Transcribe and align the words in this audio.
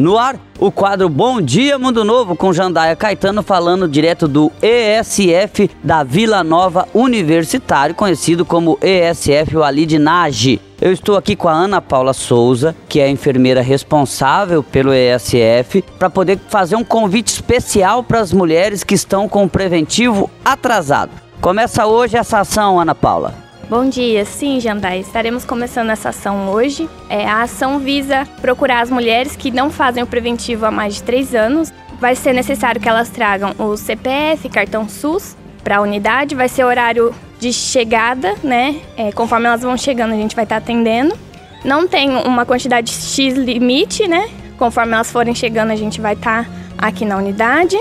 No 0.00 0.16
ar, 0.16 0.36
o 0.58 0.72
quadro 0.72 1.10
Bom 1.10 1.42
Dia 1.42 1.78
Mundo 1.78 2.02
Novo 2.04 2.34
com 2.34 2.54
Jandaia 2.54 2.96
Caetano 2.96 3.42
falando 3.42 3.86
direto 3.86 4.26
do 4.26 4.50
ESF 4.62 5.70
da 5.84 6.02
Vila 6.02 6.42
Nova 6.42 6.88
Universitário, 6.94 7.94
conhecido 7.94 8.46
como 8.46 8.78
ESF 8.80 9.56
Walid 9.56 9.98
Nage. 9.98 10.58
Eu 10.80 10.90
estou 10.90 11.18
aqui 11.18 11.36
com 11.36 11.50
a 11.50 11.52
Ana 11.52 11.82
Paula 11.82 12.14
Souza, 12.14 12.74
que 12.88 12.98
é 12.98 13.04
a 13.04 13.10
enfermeira 13.10 13.60
responsável 13.60 14.62
pelo 14.62 14.94
ESF, 14.94 15.84
para 15.98 16.08
poder 16.08 16.40
fazer 16.48 16.76
um 16.76 16.84
convite 16.84 17.28
especial 17.28 18.02
para 18.02 18.20
as 18.20 18.32
mulheres 18.32 18.82
que 18.82 18.94
estão 18.94 19.28
com 19.28 19.44
o 19.44 19.50
preventivo 19.50 20.30
atrasado. 20.42 21.12
Começa 21.42 21.84
hoje 21.84 22.16
essa 22.16 22.38
ação, 22.38 22.80
Ana 22.80 22.94
Paula. 22.94 23.49
Bom 23.70 23.88
dia, 23.88 24.24
sim, 24.24 24.58
Jandai. 24.58 24.98
Estaremos 24.98 25.44
começando 25.44 25.90
essa 25.90 26.08
ação 26.08 26.50
hoje. 26.50 26.90
É, 27.08 27.24
a 27.24 27.42
ação 27.42 27.78
visa 27.78 28.26
procurar 28.40 28.80
as 28.80 28.90
mulheres 28.90 29.36
que 29.36 29.52
não 29.52 29.70
fazem 29.70 30.02
o 30.02 30.08
preventivo 30.08 30.66
há 30.66 30.72
mais 30.72 30.96
de 30.96 31.04
três 31.04 31.36
anos. 31.36 31.72
Vai 32.00 32.16
ser 32.16 32.32
necessário 32.32 32.80
que 32.80 32.88
elas 32.88 33.10
tragam 33.10 33.54
o 33.60 33.76
CPF, 33.76 34.48
cartão 34.48 34.88
SUS 34.88 35.36
para 35.62 35.76
a 35.76 35.80
unidade. 35.82 36.34
Vai 36.34 36.48
ser 36.48 36.64
horário 36.64 37.14
de 37.38 37.52
chegada, 37.52 38.34
né? 38.42 38.80
É, 38.96 39.12
conforme 39.12 39.46
elas 39.46 39.62
vão 39.62 39.76
chegando, 39.76 40.14
a 40.14 40.16
gente 40.16 40.34
vai 40.34 40.44
estar 40.44 40.56
tá 40.56 40.64
atendendo. 40.64 41.16
Não 41.64 41.86
tem 41.86 42.10
uma 42.10 42.44
quantidade 42.44 42.90
X 42.90 43.34
limite, 43.34 44.08
né? 44.08 44.28
Conforme 44.58 44.94
elas 44.94 45.12
forem 45.12 45.32
chegando, 45.32 45.70
a 45.70 45.76
gente 45.76 46.00
vai 46.00 46.14
estar 46.14 46.44
tá 46.44 46.50
aqui 46.76 47.04
na 47.04 47.16
unidade. 47.16 47.78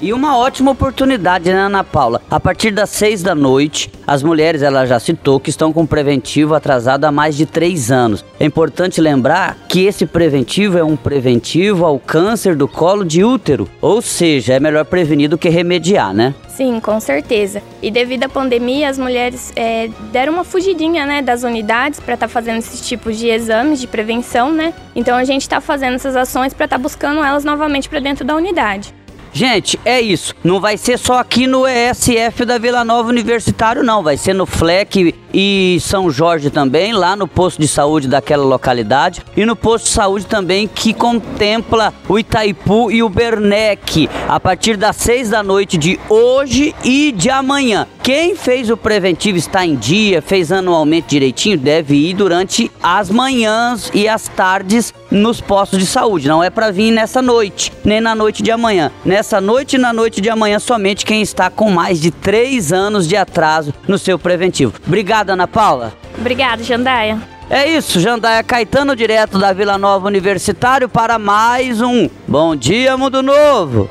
E 0.00 0.12
uma 0.12 0.36
ótima 0.36 0.72
oportunidade, 0.72 1.50
né, 1.50 1.58
Ana 1.58 1.82
Paula? 1.82 2.20
A 2.30 2.38
partir 2.38 2.70
das 2.70 2.90
seis 2.90 3.22
da 3.22 3.34
noite, 3.34 3.90
as 4.06 4.22
mulheres, 4.22 4.60
ela 4.60 4.84
já 4.84 5.00
citou, 5.00 5.40
que 5.40 5.48
estão 5.48 5.72
com 5.72 5.86
preventivo 5.86 6.54
atrasado 6.54 7.06
há 7.06 7.12
mais 7.12 7.34
de 7.34 7.46
três 7.46 7.90
anos. 7.90 8.22
É 8.38 8.44
importante 8.44 9.00
lembrar 9.00 9.56
que 9.68 9.86
esse 9.86 10.04
preventivo 10.04 10.76
é 10.76 10.84
um 10.84 10.96
preventivo 10.96 11.86
ao 11.86 11.98
câncer 11.98 12.54
do 12.54 12.68
colo 12.68 13.04
de 13.04 13.24
útero. 13.24 13.66
Ou 13.80 14.02
seja, 14.02 14.54
é 14.54 14.60
melhor 14.60 14.84
prevenir 14.84 15.30
do 15.30 15.38
que 15.38 15.48
remediar, 15.48 16.12
né? 16.12 16.34
Sim, 16.46 16.78
com 16.78 17.00
certeza. 17.00 17.62
E 17.82 17.90
devido 17.90 18.24
à 18.24 18.28
pandemia, 18.28 18.90
as 18.90 18.98
mulheres 18.98 19.50
é, 19.56 19.88
deram 20.12 20.34
uma 20.34 20.44
fugidinha 20.44 21.06
né, 21.06 21.22
das 21.22 21.42
unidades 21.42 22.00
para 22.00 22.14
estar 22.14 22.28
tá 22.28 22.32
fazendo 22.32 22.58
esses 22.58 22.86
tipos 22.86 23.18
de 23.18 23.28
exames 23.28 23.80
de 23.80 23.86
prevenção, 23.86 24.52
né? 24.52 24.74
Então 24.94 25.16
a 25.16 25.24
gente 25.24 25.42
está 25.42 25.60
fazendo 25.60 25.94
essas 25.94 26.16
ações 26.16 26.52
para 26.52 26.66
estar 26.66 26.76
tá 26.76 26.82
buscando 26.82 27.24
elas 27.24 27.44
novamente 27.44 27.88
para 27.88 28.00
dentro 28.00 28.24
da 28.24 28.36
unidade. 28.36 28.94
Gente, 29.36 29.78
é 29.84 30.00
isso. 30.00 30.34
Não 30.42 30.58
vai 30.58 30.78
ser 30.78 30.98
só 30.98 31.18
aqui 31.18 31.46
no 31.46 31.66
ESF 31.68 32.46
da 32.46 32.56
Vila 32.56 32.82
Nova 32.82 33.10
Universitário, 33.10 33.82
não. 33.82 34.02
Vai 34.02 34.16
ser 34.16 34.32
no 34.32 34.46
FLEC 34.46 35.14
e 35.34 35.76
São 35.82 36.10
Jorge 36.10 36.48
também, 36.48 36.94
lá 36.94 37.14
no 37.14 37.28
posto 37.28 37.60
de 37.60 37.68
saúde 37.68 38.08
daquela 38.08 38.42
localidade. 38.42 39.20
E 39.36 39.44
no 39.44 39.54
posto 39.54 39.84
de 39.84 39.90
saúde 39.90 40.24
também 40.24 40.66
que 40.66 40.94
contempla 40.94 41.92
o 42.08 42.18
Itaipu 42.18 42.90
e 42.90 43.02
o 43.02 43.10
Bernec. 43.10 44.08
A 44.26 44.40
partir 44.40 44.78
das 44.78 44.96
seis 44.96 45.28
da 45.28 45.42
noite 45.42 45.76
de 45.76 46.00
hoje 46.08 46.74
e 46.82 47.12
de 47.12 47.28
amanhã. 47.28 47.86
Quem 48.02 48.36
fez 48.36 48.70
o 48.70 48.76
preventivo 48.76 49.36
está 49.36 49.66
em 49.66 49.74
dia, 49.74 50.22
fez 50.22 50.52
anualmente 50.52 51.08
direitinho, 51.08 51.58
deve 51.58 51.96
ir 51.96 52.14
durante 52.14 52.70
as 52.80 53.10
manhãs 53.10 53.90
e 53.92 54.08
as 54.08 54.28
tardes 54.28 54.94
nos 55.10 55.40
postos 55.40 55.80
de 55.80 55.86
saúde. 55.86 56.28
Não 56.28 56.42
é 56.42 56.48
para 56.48 56.70
vir 56.70 56.92
nessa 56.92 57.20
noite, 57.20 57.72
nem 57.84 58.00
na 58.00 58.14
noite 58.14 58.44
de 58.44 58.52
amanhã. 58.52 58.92
Nessa 59.04 59.25
noite 59.40 59.76
e 59.76 59.78
na 59.78 59.92
noite 59.92 60.20
de 60.20 60.30
amanhã, 60.30 60.58
somente 60.58 61.04
quem 61.04 61.20
está 61.20 61.50
com 61.50 61.70
mais 61.70 62.00
de 62.00 62.10
três 62.10 62.72
anos 62.72 63.08
de 63.08 63.16
atraso 63.16 63.74
no 63.88 63.98
seu 63.98 64.18
preventivo. 64.18 64.74
Obrigada, 64.86 65.32
Ana 65.32 65.48
Paula. 65.48 65.92
Obrigada, 66.18 66.62
Jandaia. 66.62 67.20
É 67.48 67.68
isso, 67.68 68.00
Jandaia 68.00 68.42
Caetano, 68.42 68.96
direto 68.96 69.38
da 69.38 69.52
Vila 69.52 69.78
Nova 69.78 70.06
Universitário, 70.06 70.88
para 70.88 71.18
mais 71.18 71.80
um 71.80 72.08
Bom 72.26 72.56
Dia 72.56 72.96
Mundo 72.96 73.22
Novo. 73.22 73.88